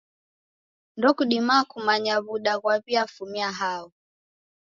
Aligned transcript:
Ndokudima 0.97 1.55
kumanya 1.71 2.13
w'uda 2.25 2.53
ghwaw'iafumia 2.61 3.49
hao. 3.59 3.87